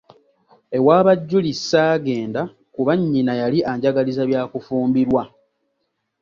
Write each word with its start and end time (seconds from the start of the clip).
Ewa 0.77 1.05
ba 1.05 1.13
Julie 1.27 1.57
ssaagenda 1.57 2.41
kuba 2.73 2.91
nnyina 2.99 3.33
yali 3.41 3.59
anjagaliza 3.71 4.23
bya 4.29 4.41
kufumbirwa. 4.51 5.23